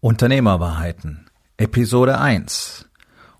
[0.00, 1.26] Unternehmerwahrheiten,
[1.56, 2.88] Episode 1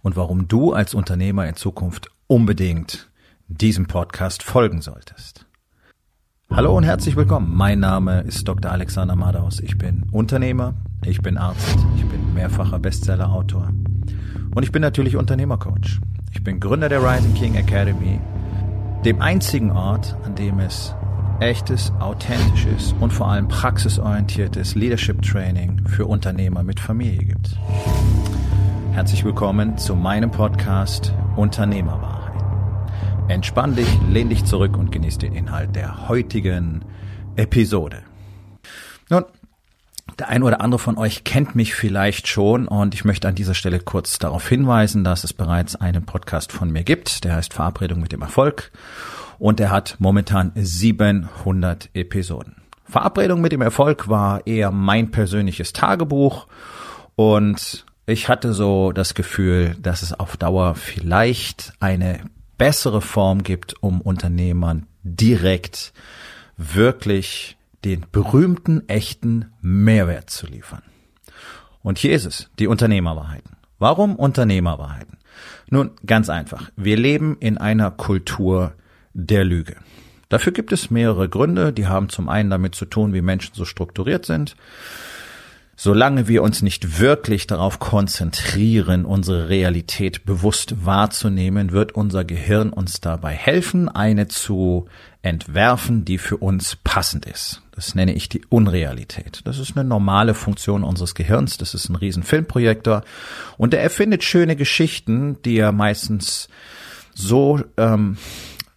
[0.03, 3.13] und warum du als Unternehmer in Zukunft unbedingt
[3.47, 5.47] diesem Podcast folgen solltest.
[6.51, 7.55] Hallo und herzlich willkommen.
[7.55, 8.73] Mein Name ist Dr.
[8.73, 9.61] Alexander Madaus.
[9.61, 10.75] Ich bin Unternehmer,
[11.05, 13.73] ich bin Arzt, ich bin mehrfacher Bestsellerautor
[14.53, 16.01] und ich bin natürlich Unternehmercoach.
[16.33, 18.19] Ich bin Gründer der Rising King Academy,
[19.05, 20.93] dem einzigen Ort, an dem es
[21.41, 27.57] echtes, authentisches und vor allem praxisorientiertes Leadership Training für Unternehmer mit Familie gibt.
[28.93, 32.43] Herzlich willkommen zu meinem Podcast Unternehmerwahrheit.
[33.29, 36.85] Entspann dich, lehn dich zurück und genieß den Inhalt der heutigen
[37.37, 38.03] Episode.
[39.09, 39.25] Nun,
[40.19, 43.55] der ein oder andere von euch kennt mich vielleicht schon und ich möchte an dieser
[43.55, 48.01] Stelle kurz darauf hinweisen, dass es bereits einen Podcast von mir gibt, der heißt Verabredung
[48.01, 48.73] mit dem Erfolg
[49.39, 52.57] und er hat momentan 700 Episoden.
[52.85, 56.47] Verabredung mit dem Erfolg war eher mein persönliches Tagebuch
[57.17, 62.21] und ich hatte so das Gefühl, dass es auf Dauer vielleicht eine
[62.57, 65.93] bessere Form gibt, um Unternehmern direkt
[66.57, 70.83] wirklich den berühmten, echten Mehrwert zu liefern.
[71.83, 73.57] Und hier ist es, die Unternehmerwahrheiten.
[73.79, 75.19] Warum Unternehmerwahrheiten?
[75.71, 76.71] Nun, ganz einfach.
[76.77, 78.73] Wir leben in einer Kultur,
[79.13, 79.77] der Lüge.
[80.29, 83.65] Dafür gibt es mehrere Gründe, die haben zum einen damit zu tun, wie Menschen so
[83.65, 84.57] strukturiert sind.
[85.81, 93.01] Solange wir uns nicht wirklich darauf konzentrieren, unsere Realität bewusst wahrzunehmen, wird unser Gehirn uns
[93.01, 94.87] dabei helfen, eine zu
[95.23, 97.63] entwerfen, die für uns passend ist.
[97.71, 99.43] Das nenne ich die Unrealität.
[99.45, 101.59] Das ist eine normale Funktion unseres Gehirns.
[101.59, 103.05] Das ist ein riesen Filmprojektor.
[103.57, 106.49] Und er erfindet schöne Geschichten, die er meistens
[107.15, 108.17] so ähm,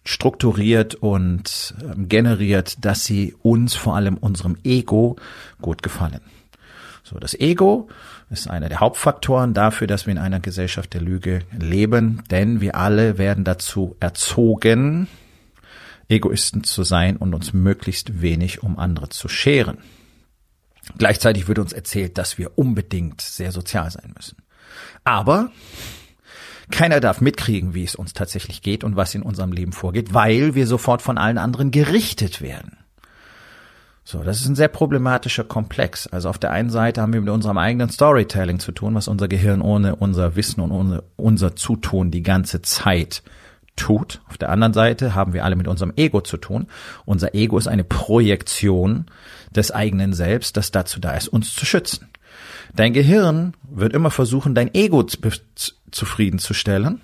[0.04, 5.16] strukturiert und ähm, generiert, dass sie uns, vor allem unserem Ego,
[5.60, 6.20] gut gefallen.
[7.04, 7.88] So, das Ego
[8.30, 12.76] ist einer der Hauptfaktoren dafür, dass wir in einer Gesellschaft der Lüge leben, denn wir
[12.76, 15.08] alle werden dazu erzogen,
[16.08, 19.78] Egoisten zu sein und uns möglichst wenig um andere zu scheren.
[20.98, 24.36] Gleichzeitig wird uns erzählt, dass wir unbedingt sehr sozial sein müssen.
[25.04, 25.50] Aber
[26.72, 30.56] keiner darf mitkriegen, wie es uns tatsächlich geht und was in unserem Leben vorgeht, weil
[30.56, 32.78] wir sofort von allen anderen gerichtet werden.
[34.04, 36.08] So, das ist ein sehr problematischer Komplex.
[36.08, 39.28] Also auf der einen Seite haben wir mit unserem eigenen Storytelling zu tun, was unser
[39.28, 43.22] Gehirn ohne unser Wissen und ohne unser Zutun die ganze Zeit
[43.76, 44.20] tut.
[44.28, 46.66] Auf der anderen Seite haben wir alle mit unserem Ego zu tun.
[47.04, 49.06] Unser Ego ist eine Projektion
[49.54, 52.08] des eigenen Selbst, das dazu da ist, uns zu schützen.
[52.74, 55.04] Dein Gehirn wird immer versuchen, dein Ego
[55.90, 57.00] zufriedenzustellen.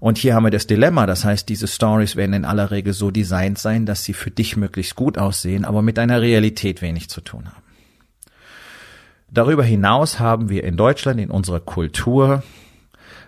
[0.00, 1.06] Und hier haben wir das Dilemma.
[1.06, 4.56] Das heißt, diese Stories werden in aller Regel so designt sein, dass sie für dich
[4.56, 7.62] möglichst gut aussehen, aber mit deiner Realität wenig zu tun haben.
[9.30, 12.42] Darüber hinaus haben wir in Deutschland, in unserer Kultur,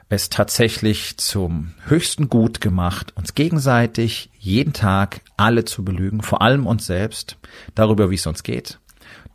[0.09, 6.67] es tatsächlich zum höchsten Gut gemacht, uns gegenseitig jeden Tag alle zu belügen, vor allem
[6.67, 7.39] uns selbst,
[7.75, 8.79] darüber, wie es uns geht,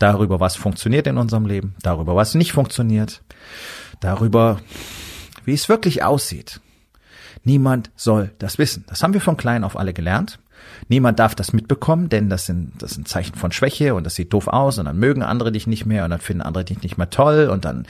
[0.01, 3.21] darüber, was funktioniert in unserem Leben, darüber, was nicht funktioniert,
[3.99, 4.59] darüber,
[5.45, 6.61] wie es wirklich aussieht.
[7.43, 8.85] Niemand soll das wissen.
[8.87, 10.39] Das haben wir von klein auf alle gelernt.
[10.87, 14.33] Niemand darf das mitbekommen, denn das sind, das sind Zeichen von Schwäche und das sieht
[14.33, 16.97] doof aus und dann mögen andere dich nicht mehr und dann finden andere dich nicht
[16.97, 17.85] mehr toll und dann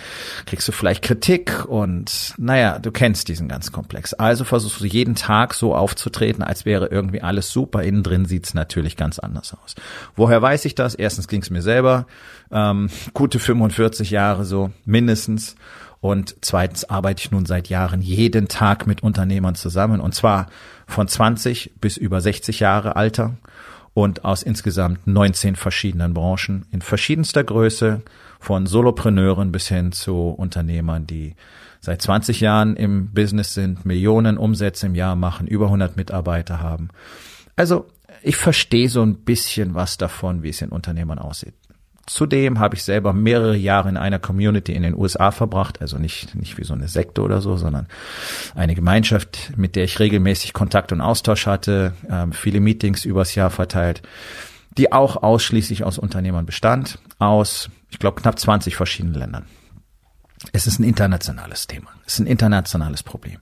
[0.45, 4.13] kriegst du vielleicht Kritik und naja, du kennst diesen ganzen Komplex.
[4.13, 7.83] Also versuchst du jeden Tag so aufzutreten, als wäre irgendwie alles super.
[7.83, 9.75] Innen drin sieht's natürlich ganz anders aus.
[10.15, 10.95] Woher weiß ich das?
[10.95, 12.05] Erstens ging's mir selber
[12.51, 15.55] ähm, gute 45 Jahre so mindestens
[16.01, 20.47] und zweitens arbeite ich nun seit Jahren jeden Tag mit Unternehmern zusammen und zwar
[20.87, 23.37] von 20 bis über 60 Jahre Alter
[23.93, 28.01] und aus insgesamt 19 verschiedenen Branchen in verschiedenster Größe,
[28.41, 31.35] von Solopreneuren bis hin zu Unternehmern, die
[31.79, 36.89] seit 20 Jahren im Business sind, Millionen Umsätze im Jahr machen, über 100 Mitarbeiter haben.
[37.55, 37.85] Also
[38.23, 41.53] ich verstehe so ein bisschen was davon, wie es in Unternehmern aussieht.
[42.07, 46.35] Zudem habe ich selber mehrere Jahre in einer Community in den USA verbracht, also nicht,
[46.35, 47.87] nicht wie so eine Sekte oder so, sondern
[48.55, 53.51] eine Gemeinschaft, mit der ich regelmäßig Kontakt und Austausch hatte, äh, viele Meetings übers Jahr
[53.51, 54.01] verteilt,
[54.77, 59.45] die auch ausschließlich aus Unternehmern bestand, aus, ich glaube, knapp 20 verschiedenen Ländern.
[60.53, 61.89] Es ist ein internationales Thema.
[62.05, 63.37] Es ist ein internationales Problem.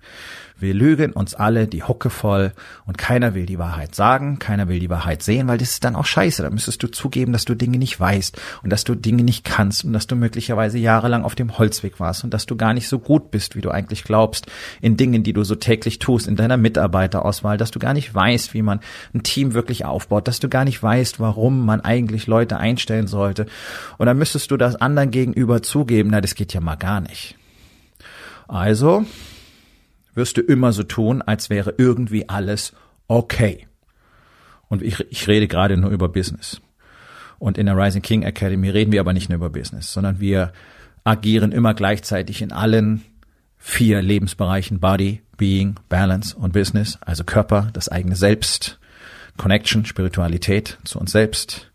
[0.59, 2.51] Wir lügen uns alle die Hucke voll
[2.85, 5.95] und keiner will die Wahrheit sagen, keiner will die Wahrheit sehen, weil das ist dann
[5.95, 6.43] auch scheiße.
[6.43, 9.85] Da müsstest du zugeben, dass du Dinge nicht weißt und dass du Dinge nicht kannst
[9.85, 12.99] und dass du möglicherweise jahrelang auf dem Holzweg warst und dass du gar nicht so
[12.99, 14.47] gut bist, wie du eigentlich glaubst,
[14.81, 18.53] in Dingen, die du so täglich tust, in deiner Mitarbeiterauswahl, dass du gar nicht weißt,
[18.53, 18.81] wie man
[19.13, 23.45] ein Team wirklich aufbaut, dass du gar nicht weißt, warum man eigentlich Leute einstellen sollte.
[23.97, 27.35] Und dann müsstest du das anderen gegenüber zugeben, na, das geht ja mal gar nicht.
[28.47, 29.05] Also,
[30.19, 32.73] wirst du immer so tun, als wäre irgendwie alles
[33.07, 33.67] okay.
[34.67, 36.61] Und ich, ich rede gerade nur über Business.
[37.39, 40.51] Und in der Rising King Academy reden wir aber nicht nur über Business, sondern wir
[41.05, 43.01] agieren immer gleichzeitig in allen
[43.57, 48.77] vier Lebensbereichen Body, Being, Balance und Business, also Körper, das eigene Selbst,
[49.37, 51.71] Connection, Spiritualität zu uns selbst,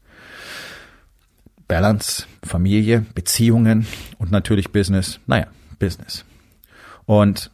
[1.66, 3.86] Balance, Familie, Beziehungen
[4.18, 5.46] und natürlich Business, naja,
[5.78, 6.26] Business.
[7.06, 7.50] Und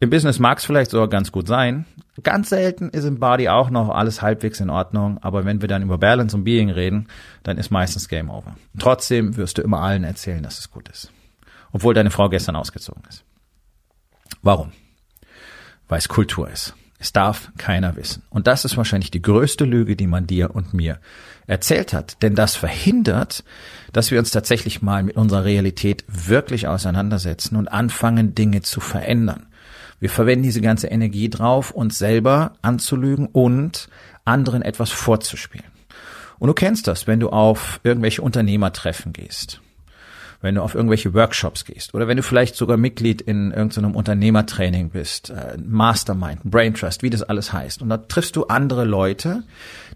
[0.00, 1.84] im Business mag es vielleicht sogar ganz gut sein.
[2.22, 5.82] Ganz selten ist im Body auch noch alles halbwegs in Ordnung, aber wenn wir dann
[5.82, 7.06] über Balance und Being reden,
[7.42, 8.56] dann ist meistens Game Over.
[8.78, 11.12] Trotzdem wirst du immer allen erzählen, dass es gut ist.
[11.72, 13.24] Obwohl deine Frau gestern ausgezogen ist.
[14.42, 14.72] Warum?
[15.86, 16.74] Weil es Kultur ist.
[16.98, 18.22] Es darf keiner wissen.
[18.28, 20.98] Und das ist wahrscheinlich die größte Lüge, die man dir und mir
[21.46, 22.22] erzählt hat.
[22.22, 23.44] Denn das verhindert,
[23.92, 29.46] dass wir uns tatsächlich mal mit unserer Realität wirklich auseinandersetzen und anfangen, Dinge zu verändern.
[30.00, 33.88] Wir verwenden diese ganze Energie drauf, uns selber anzulügen und
[34.24, 35.66] anderen etwas vorzuspielen.
[36.38, 39.60] Und du kennst das, wenn du auf irgendwelche Unternehmertreffen gehst,
[40.40, 44.88] wenn du auf irgendwelche Workshops gehst oder wenn du vielleicht sogar Mitglied in irgendeinem Unternehmertraining
[44.88, 47.82] bist, äh, Mastermind, Brain Trust, wie das alles heißt.
[47.82, 49.42] Und da triffst du andere Leute,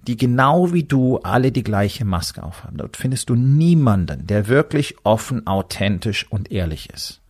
[0.06, 2.76] die genau wie du alle die gleiche Maske aufhaben.
[2.76, 7.22] Dort findest du niemanden, der wirklich offen, authentisch und ehrlich ist.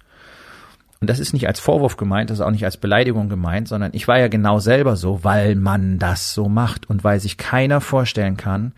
[1.04, 3.90] Und das ist nicht als Vorwurf gemeint, das ist auch nicht als Beleidigung gemeint, sondern
[3.92, 7.82] ich war ja genau selber so, weil man das so macht und weil sich keiner
[7.82, 8.72] vorstellen kann,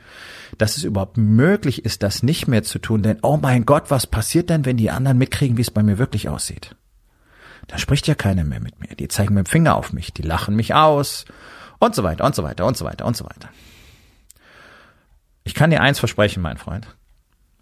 [0.58, 3.05] dass es überhaupt möglich ist, das nicht mehr zu tun.
[3.05, 5.99] Denn, oh mein Gott, was passiert denn, wenn die anderen mitkriegen, wie es bei mir
[5.99, 6.75] wirklich aussieht?
[7.69, 8.96] Da spricht ja keiner mehr mit mir.
[8.96, 11.26] Die zeigen mit dem Finger auf mich, die lachen mich aus
[11.78, 13.50] und so weiter und so weiter und so weiter und so weiter.
[15.44, 16.88] Ich kann dir eins versprechen, mein Freund.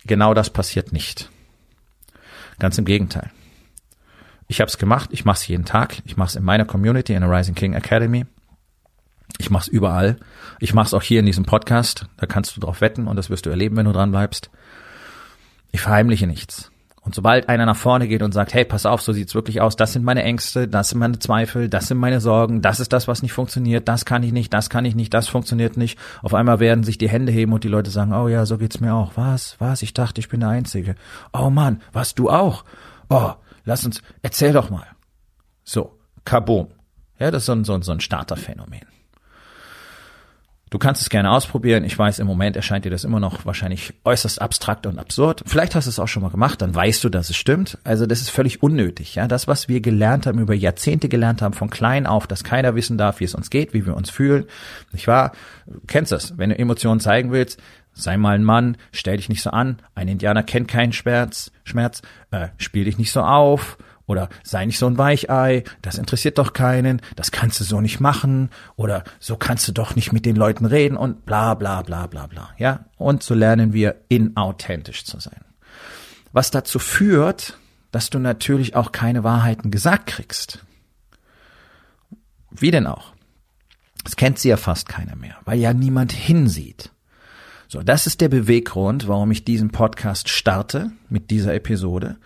[0.07, 1.29] Genau das passiert nicht.
[2.59, 3.31] Ganz im Gegenteil.
[4.47, 7.15] Ich habe es gemacht, ich mache es jeden Tag, ich mache es in meiner Community,
[7.15, 8.27] in der Rising King Academy.
[9.39, 10.17] Ich mache es überall.
[10.61, 12.07] Ich mache es auch hier in diesem Podcast.
[12.19, 14.51] Da kannst du drauf wetten und das wirst du erleben, wenn du dran bleibst.
[15.73, 16.71] Ich verheimliche nichts.
[17.05, 19.77] Und sobald einer nach vorne geht und sagt, hey, pass auf, so sieht's wirklich aus,
[19.77, 23.09] das sind meine Ängste, das sind meine Zweifel, das sind meine Sorgen, das ist das,
[23.09, 25.99] was nicht funktioniert, das kann ich nicht, das kann ich nicht, das funktioniert nicht.
[26.23, 28.81] Auf einmal werden sich die Hände heben und die Leute sagen, oh ja, so geht's
[28.81, 29.13] mir auch.
[29.17, 29.57] Was?
[29.59, 29.83] Was?
[29.83, 30.95] Ich dachte, ich bin der Einzige.
[31.35, 32.65] Oh Mann, was, du auch?
[33.11, 33.33] Oh,
[33.65, 34.87] lass uns, erzähl doch mal.
[35.65, 36.69] So, kaboom.
[37.19, 38.83] Ja, das ist so ein, so ein, so ein Starterphänomen.
[40.75, 41.85] Du kannst es gerne ausprobieren.
[41.85, 45.45] Ich weiß, im Moment erscheint dir das immer noch wahrscheinlich äußerst abstrakt und absurd.
[45.47, 47.79] Vielleicht hast du es auch schon mal gemacht, dann weißt du, dass es stimmt.
[47.85, 49.15] Also das ist völlig unnötig.
[49.15, 52.75] Ja, das, was wir gelernt haben, über Jahrzehnte gelernt haben, von klein auf, dass keiner
[52.75, 54.47] wissen darf, wie es uns geht, wie wir uns fühlen.
[54.91, 55.31] Nicht wahr?
[55.67, 56.39] Du kennst das.
[56.39, 57.63] Wenn du Emotionen zeigen willst,
[57.95, 59.79] sei mal ein Mann, stell dich nicht so an.
[59.95, 63.79] Ein Indianer kennt keinen Schmerz, Schmerz, äh, spiel dich nicht so auf.
[64.07, 68.01] Oder sei nicht so ein Weichei, das interessiert doch keinen, das kannst du so nicht
[68.01, 72.07] machen, oder so kannst du doch nicht mit den Leuten reden und bla bla bla
[72.07, 72.51] bla bla.
[72.59, 72.85] Ja?
[72.99, 75.41] Und so lernen wir, inauthentisch zu sein.
[76.33, 77.59] Was dazu führt,
[77.93, 80.59] dass du natürlich auch keine Wahrheiten gesagt kriegst.
[82.51, 83.13] Wie denn auch?
[84.03, 86.91] Das kennt sie ja fast keiner mehr, weil ja niemand hinsieht.
[87.75, 92.19] So, das ist der Beweggrund, warum ich diesen Podcast starte mit dieser Episode.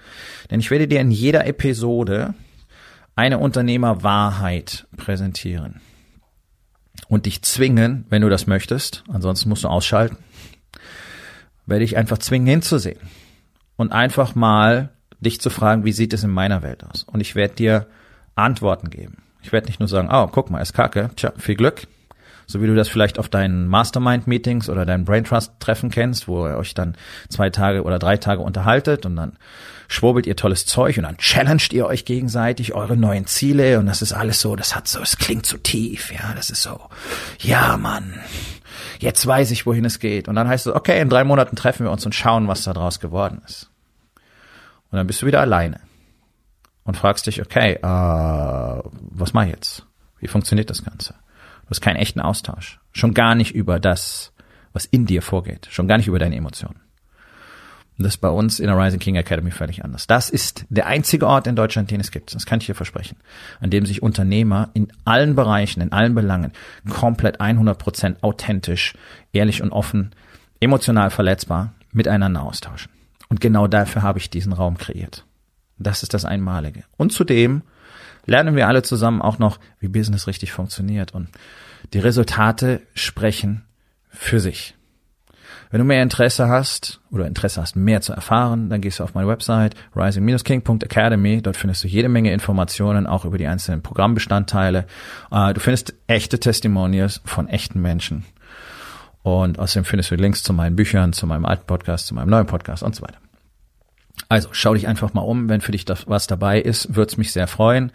[0.50, 2.34] Denn ich werde dir in jeder Episode
[3.16, 5.80] eine Unternehmerwahrheit präsentieren.
[7.08, 10.18] Und dich zwingen, wenn du das möchtest, ansonsten musst du ausschalten,
[11.64, 13.00] werde ich einfach zwingen hinzusehen.
[13.76, 17.04] Und einfach mal dich zu fragen, wie sieht es in meiner Welt aus?
[17.04, 17.86] Und ich werde dir
[18.34, 19.22] Antworten geben.
[19.40, 21.88] Ich werde nicht nur sagen, oh, guck mal, ist kacke, tja, viel Glück,
[22.50, 26.56] so wie du das vielleicht auf deinen Mastermind-Meetings oder deinen Brain Trust-Treffen kennst, wo ihr
[26.56, 26.96] euch dann
[27.28, 29.36] zwei Tage oder drei Tage unterhaltet und dann
[29.86, 34.00] schwurbelt ihr tolles Zeug und dann challenged ihr euch gegenseitig eure neuen Ziele und das
[34.00, 36.80] ist alles so, das hat so, es klingt so tief, ja, das ist so,
[37.38, 38.14] ja, Mann,
[38.98, 40.26] jetzt weiß ich, wohin es geht.
[40.26, 42.72] Und dann heißt es, okay, in drei Monaten treffen wir uns und schauen, was da
[42.72, 43.70] draus geworden ist.
[44.90, 45.80] Und dann bist du wieder alleine
[46.84, 49.86] und fragst dich, okay, äh, was mach ich jetzt?
[50.18, 51.14] Wie funktioniert das Ganze?
[51.68, 52.80] Du hast keinen echten Austausch.
[52.92, 54.32] Schon gar nicht über das,
[54.72, 55.68] was in dir vorgeht.
[55.70, 56.80] Schon gar nicht über deine Emotionen.
[57.98, 60.06] Und das ist bei uns in der Rising King Academy völlig anders.
[60.06, 62.34] Das ist der einzige Ort in Deutschland, den es gibt.
[62.34, 63.18] Das kann ich dir versprechen.
[63.60, 66.52] An dem sich Unternehmer in allen Bereichen, in allen Belangen
[66.88, 68.94] komplett 100 Prozent authentisch,
[69.34, 70.12] ehrlich und offen,
[70.60, 72.90] emotional verletzbar miteinander austauschen.
[73.28, 75.26] Und genau dafür habe ich diesen Raum kreiert.
[75.76, 76.84] Das ist das Einmalige.
[76.96, 77.62] Und zudem
[78.28, 81.14] lernen wir alle zusammen auch noch, wie Business richtig funktioniert.
[81.14, 81.28] Und
[81.92, 83.64] die Resultate sprechen
[84.10, 84.74] für sich.
[85.70, 89.14] Wenn du mehr Interesse hast oder Interesse hast, mehr zu erfahren, dann gehst du auf
[89.14, 91.42] meine Website rising-king.academy.
[91.42, 94.86] Dort findest du jede Menge Informationen, auch über die einzelnen Programmbestandteile.
[95.30, 98.24] Äh, du findest echte Testimonials von echten Menschen.
[99.22, 102.46] Und außerdem findest du Links zu meinen Büchern, zu meinem alten Podcast, zu meinem neuen
[102.46, 103.18] Podcast und so weiter.
[104.28, 105.48] Also schau dich einfach mal um.
[105.48, 107.92] Wenn für dich was dabei ist, würde es mich sehr freuen.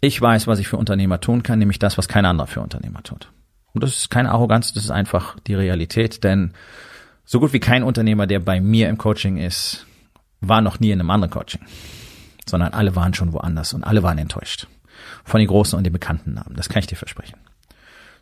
[0.00, 3.02] Ich weiß, was ich für Unternehmer tun kann, nämlich das, was kein anderer für Unternehmer
[3.02, 3.30] tut.
[3.72, 6.52] Und das ist keine Arroganz, das ist einfach die Realität, denn
[7.24, 9.86] so gut wie kein Unternehmer, der bei mir im Coaching ist,
[10.40, 11.62] war noch nie in einem anderen Coaching,
[12.48, 14.68] sondern alle waren schon woanders und alle waren enttäuscht
[15.24, 16.54] von den großen und den bekannten Namen.
[16.54, 17.38] Das kann ich dir versprechen.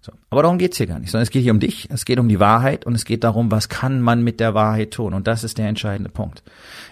[0.04, 0.12] So.
[0.30, 2.28] Aber darum geht's hier gar nicht, sondern es geht hier um dich, es geht um
[2.28, 5.14] die Wahrheit und es geht darum, was kann man mit der Wahrheit tun.
[5.14, 6.42] Und das ist der entscheidende Punkt.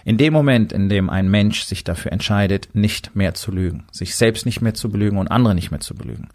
[0.05, 4.15] In dem Moment, in dem ein Mensch sich dafür entscheidet, nicht mehr zu lügen, sich
[4.15, 6.29] selbst nicht mehr zu belügen und andere nicht mehr zu belügen,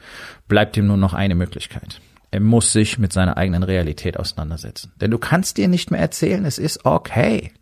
[0.49, 2.02] bleibt ihm nur noch eine Möglichkeit.
[2.30, 4.92] Er muss sich mit seiner eigenen Realität auseinandersetzen.
[5.00, 7.52] Denn du kannst dir nicht mehr erzählen, es ist okay.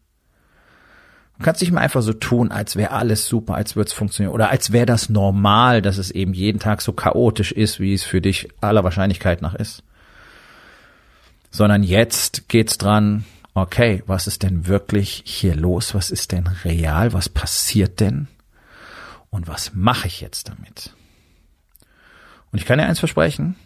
[1.39, 4.33] Du kannst nicht mehr einfach so tun, als wäre alles super, als würde es funktionieren
[4.33, 8.05] oder als wäre das normal, dass es eben jeden Tag so chaotisch ist, wie es
[8.05, 9.83] für dich aller Wahrscheinlichkeit nach ist.
[11.51, 13.25] Sondern jetzt geht's dran,
[13.55, 15.95] okay, was ist denn wirklich hier los?
[15.95, 17.13] Was ist denn real?
[17.13, 18.29] Was passiert denn?
[19.31, 20.95] Und was mache ich jetzt damit?
[22.53, 23.57] Und ich kann dir eins versprechen,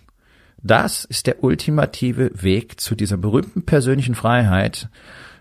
[0.63, 4.89] das ist der ultimative Weg zu dieser berühmten persönlichen Freiheit,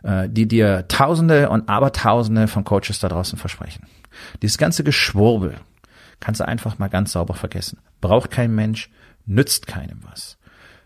[0.04, 3.86] äh, die dir Tausende und Abertausende von Coaches da draußen versprechen.
[4.42, 5.56] Dieses ganze Geschwurbel
[6.20, 7.80] kannst du einfach mal ganz sauber vergessen.
[8.02, 8.90] Braucht kein Mensch,
[9.26, 10.38] nützt keinem was.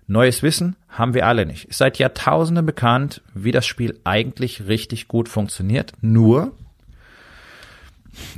[0.07, 1.65] Neues Wissen haben wir alle nicht.
[1.65, 5.93] Ist seit Jahrtausenden bekannt, wie das Spiel eigentlich richtig gut funktioniert.
[6.01, 6.51] Nur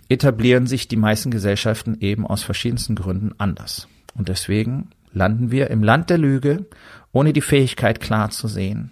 [0.07, 3.87] etablieren sich die meisten Gesellschaften eben aus verschiedensten Gründen anders.
[4.13, 6.67] Und deswegen landen wir im Land der Lüge,
[7.11, 8.91] ohne die Fähigkeit klar zu sehen,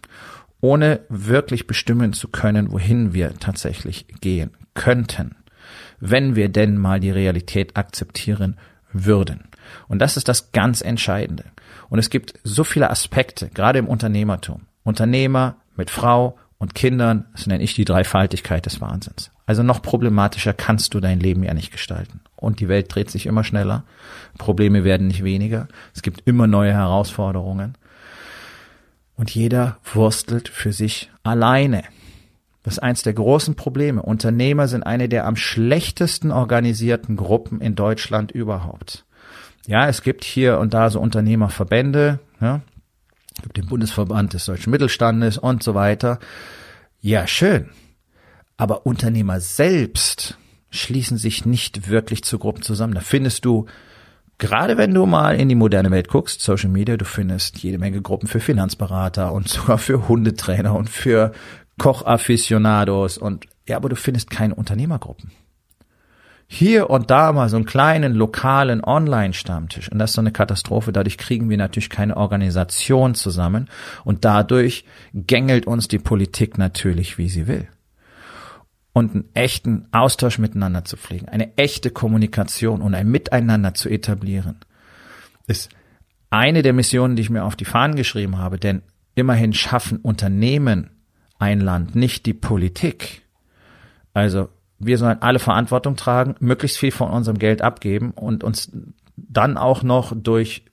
[0.62, 5.36] ohne wirklich bestimmen zu können, wohin wir tatsächlich gehen könnten,
[6.00, 8.58] wenn wir denn mal die Realität akzeptieren
[8.94, 9.50] würden.
[9.88, 11.46] Und das ist das ganz Entscheidende.
[11.89, 14.62] Und es gibt so viele Aspekte, gerade im Unternehmertum.
[14.84, 19.32] Unternehmer mit Frau und Kindern, das nenne ich die Dreifaltigkeit des Wahnsinns.
[19.46, 23.25] Also noch problematischer kannst du dein Leben ja nicht gestalten und die Welt dreht sich
[23.25, 23.84] immer schneller.
[24.38, 25.68] Probleme werden nicht weniger.
[25.94, 27.75] Es gibt immer neue Herausforderungen.
[29.22, 31.84] Und jeder wurstelt für sich alleine.
[32.63, 34.01] Das ist eins der großen Probleme.
[34.01, 39.06] Unternehmer sind eine der am schlechtesten organisierten Gruppen in Deutschland überhaupt.
[39.68, 42.62] Ja, es gibt hier und da so Unternehmerverbände, ja,
[43.36, 46.18] es gibt den Bundesverband des deutschen Mittelstandes und so weiter.
[47.00, 47.70] Ja, schön.
[48.58, 50.36] Aber Unternehmer selbst
[50.72, 52.96] schließen sich nicht wirklich zu Gruppen zusammen.
[52.96, 53.68] Da findest du,
[54.41, 58.01] gerade wenn du mal in die moderne Welt guckst, Social Media, du findest jede Menge
[58.01, 61.31] Gruppen für Finanzberater und sogar für Hundetrainer und für
[61.77, 65.31] Kochaficionados und ja, aber du findest keine Unternehmergruppen.
[66.48, 69.89] Hier und da mal so einen kleinen lokalen Online-Stammtisch.
[69.89, 70.91] Und das ist so eine Katastrophe.
[70.91, 73.69] Dadurch kriegen wir natürlich keine Organisation zusammen.
[74.03, 74.83] Und dadurch
[75.13, 77.69] gängelt uns die Politik natürlich, wie sie will
[78.93, 84.57] und einen echten Austausch miteinander zu pflegen, eine echte Kommunikation und ein Miteinander zu etablieren,
[85.48, 85.69] ist
[86.29, 88.81] eine der Missionen, die ich mir auf die Fahnen geschrieben habe, denn
[89.15, 90.91] immerhin schaffen Unternehmen
[91.39, 93.24] ein Land, nicht die Politik.
[94.13, 98.71] Also wir sollen alle Verantwortung tragen, möglichst viel von unserem Geld abgeben und uns
[99.15, 100.65] dann auch noch durch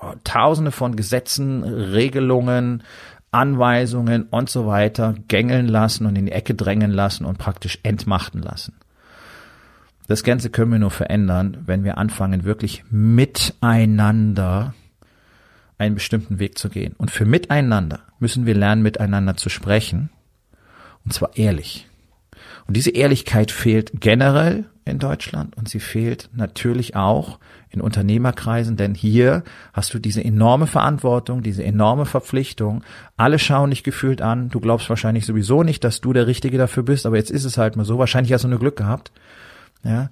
[0.00, 2.82] oh, Tausende von Gesetzen, Regelungen,
[3.30, 8.40] Anweisungen und so weiter gängeln lassen und in die Ecke drängen lassen und praktisch entmachten
[8.40, 8.74] lassen.
[10.06, 14.74] Das Ganze können wir nur verändern, wenn wir anfangen, wirklich miteinander
[15.76, 16.94] einen bestimmten Weg zu gehen.
[16.96, 20.08] Und für miteinander müssen wir lernen, miteinander zu sprechen.
[21.04, 21.86] Und zwar ehrlich.
[22.66, 27.38] Und diese Ehrlichkeit fehlt generell in Deutschland und sie fehlt natürlich auch
[27.70, 32.82] in Unternehmerkreisen, denn hier hast du diese enorme Verantwortung, diese enorme Verpflichtung.
[33.16, 34.48] Alle schauen dich gefühlt an.
[34.48, 37.58] Du glaubst wahrscheinlich sowieso nicht, dass du der Richtige dafür bist, aber jetzt ist es
[37.58, 37.98] halt mal so.
[37.98, 39.12] Wahrscheinlich hast du nur Glück gehabt.
[39.84, 40.10] Ja.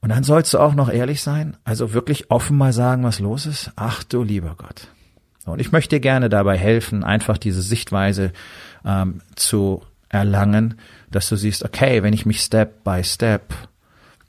[0.00, 3.46] Und dann sollst du auch noch ehrlich sein, also wirklich offen mal sagen, was los
[3.46, 3.72] ist.
[3.76, 4.88] Ach du lieber Gott.
[5.46, 8.32] Und ich möchte dir gerne dabei helfen, einfach diese Sichtweise
[8.84, 10.74] ähm, zu erlangen,
[11.10, 13.54] dass du siehst, okay, wenn ich mich Step by Step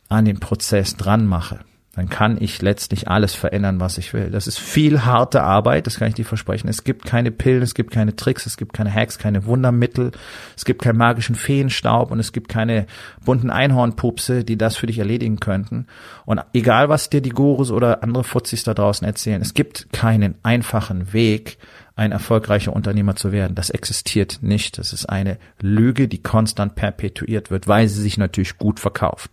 [0.10, 1.60] an den Prozess dran mache,
[1.98, 4.30] dann kann ich letztlich alles verändern, was ich will.
[4.30, 6.68] Das ist viel harte Arbeit, das kann ich dir versprechen.
[6.68, 10.12] Es gibt keine Pillen, es gibt keine Tricks, es gibt keine Hacks, keine Wundermittel,
[10.56, 12.86] es gibt keinen magischen Feenstaub und es gibt keine
[13.26, 15.88] bunten Einhornpupse, die das für dich erledigen könnten.
[16.26, 20.36] Und egal, was dir die Gurus oder andere Futzis da draußen erzählen, es gibt keinen
[20.44, 21.58] einfachen Weg,
[21.98, 23.56] ein erfolgreicher Unternehmer zu werden.
[23.56, 24.78] Das existiert nicht.
[24.78, 29.32] Das ist eine Lüge, die konstant perpetuiert wird, weil sie sich natürlich gut verkauft.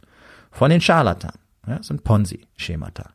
[0.50, 1.38] Von den Scharlatanen.
[1.66, 3.10] Ja, sind Ponzi-Schemata.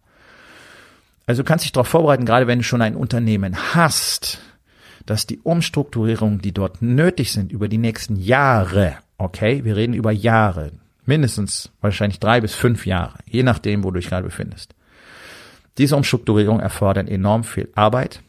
[1.25, 4.39] Also du kannst dich darauf vorbereiten, gerade wenn du schon ein Unternehmen hast,
[5.05, 10.11] dass die Umstrukturierungen, die dort nötig sind über die nächsten Jahre, okay, wir reden über
[10.11, 10.71] Jahre,
[11.05, 14.75] mindestens wahrscheinlich drei bis fünf Jahre, je nachdem, wo du dich gerade befindest.
[15.77, 18.21] Diese Umstrukturierung erfordern enorm viel Arbeit,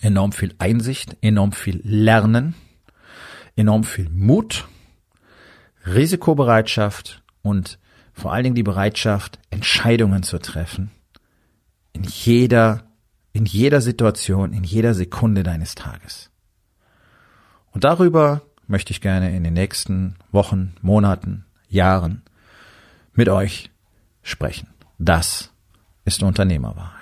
[0.00, 2.54] enorm viel Einsicht, enorm viel Lernen,
[3.56, 4.66] enorm viel Mut,
[5.86, 7.78] Risikobereitschaft und
[8.12, 10.90] vor allen Dingen die Bereitschaft, Entscheidungen zu treffen.
[11.92, 12.84] In jeder,
[13.32, 16.30] in jeder Situation, in jeder Sekunde deines Tages.
[17.72, 22.22] Und darüber möchte ich gerne in den nächsten Wochen, Monaten, Jahren
[23.14, 23.70] mit euch
[24.22, 24.68] sprechen.
[24.98, 25.50] Das
[26.04, 27.01] ist Unternehmerwahrheit.